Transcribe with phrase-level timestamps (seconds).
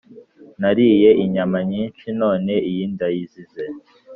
[0.61, 3.63] nariye inyama nyinshi none iyi ndayizize